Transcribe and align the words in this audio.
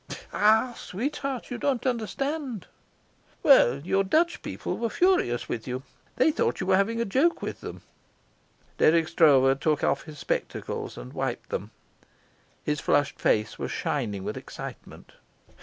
"Ah, 0.33 0.73
sweetheart, 0.79 1.51
you 1.51 1.59
don't 1.59 1.85
understand." 1.85 2.65
"Well, 3.43 3.81
your 3.81 4.03
Dutch 4.03 4.41
people 4.41 4.75
were 4.79 4.89
furious 4.89 5.47
with 5.47 5.67
you. 5.67 5.83
They 6.15 6.31
thought 6.31 6.59
you 6.59 6.65
were 6.65 6.75
having 6.75 6.99
a 6.99 7.05
joke 7.05 7.43
with 7.43 7.61
them." 7.61 7.83
Dirk 8.79 9.07
Stroeve 9.07 9.59
took 9.59 9.83
off 9.83 10.05
his 10.05 10.17
spectacles 10.17 10.97
and 10.97 11.13
wiped 11.13 11.49
them. 11.51 11.69
His 12.63 12.79
flushed 12.79 13.19
face 13.21 13.59
was 13.59 13.69
shining 13.71 14.23
with 14.23 14.37
excitement. 14.37 15.11